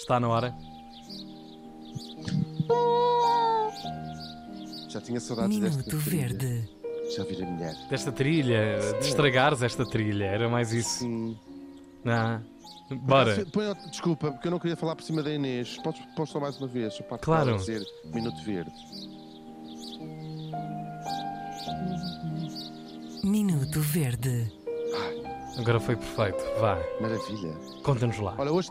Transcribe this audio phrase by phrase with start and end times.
[0.00, 0.54] Está na hora.
[4.88, 6.26] Já tinha saudades desta Minuto trilha.
[6.28, 6.68] Verde.
[7.16, 7.74] Já vira mulher.
[7.88, 11.00] Desta trilha, de estragares esta trilha, era mais isso.
[11.00, 11.38] Sim.
[12.04, 12.42] Não.
[13.02, 13.44] Bora.
[13.90, 15.76] Desculpa, porque eu não queria falar por cima da Inês.
[15.82, 16.98] Podes pôr só mais uma vez?
[17.02, 17.56] Para Claro.
[17.58, 18.72] dizer Minuto Verde.
[23.22, 24.50] Minuto Verde.
[25.58, 26.42] Agora foi perfeito.
[26.58, 27.52] Vá, Maravilha.
[27.84, 28.34] conta-nos lá.
[28.38, 28.70] Olha, hoje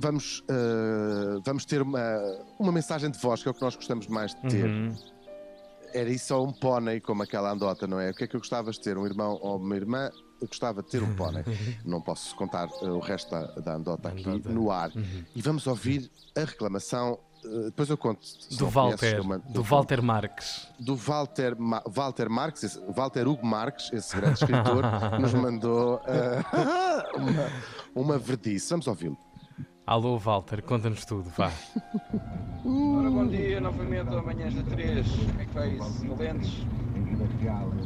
[0.00, 2.18] vamos, eh, vamos ter uma,
[2.58, 4.64] uma mensagem de voz, que é o que nós gostamos mais de ter.
[4.66, 4.94] Uhum.
[5.94, 8.10] Era isso só um pônei, como aquela andota, não é?
[8.10, 8.96] O que é que eu gostava de ter?
[8.96, 10.10] Um irmão ou uma irmã?
[10.40, 11.44] Eu gostava de ter um pônei.
[11.84, 14.48] não posso contar eh, o resto da, da andota aqui Andota.
[14.48, 14.90] no ar.
[14.94, 15.24] Uhum.
[15.36, 17.18] E vamos ouvir a reclamação.
[17.44, 18.20] eh, depois eu conto.
[18.56, 20.66] Do Walter, eu mando- do eu Walter Marques.
[20.80, 24.82] do Walter, Ma Walter Marques, esse- Walter Hugo Marques, esse grande escritor,
[25.20, 26.42] nos mandou eh,
[27.94, 28.70] uma, uma verdice.
[28.70, 29.18] Vamos ouvi-lo.
[29.84, 31.50] Alô, Walter, conta-nos tudo, vá.
[32.64, 35.06] Ora, bom dia, novamente amanhãs da 3.
[35.08, 36.06] Como é que vai isso?
[36.06, 36.66] Valentes?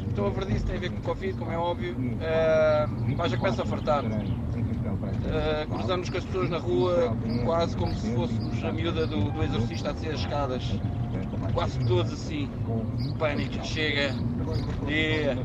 [0.09, 1.95] Então a verdice tem a ver com Covid, como é óbvio.
[1.95, 4.05] Uh, mas já começa a fartar.
[4.05, 9.43] Uh, cruzamos com as pessoas na rua, quase como se fôssemos a miúda do, do
[9.43, 10.65] exorcista a descer as escadas.
[11.55, 12.51] Quase todos assim.
[13.19, 14.15] Pânico, chega.
[14.87, 15.43] Yeah.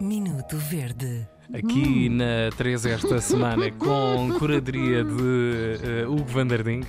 [0.00, 1.26] Minuto Verde.
[1.52, 6.82] Aqui na 3 esta semana, com curadoria de eh, Hugo Vanderding.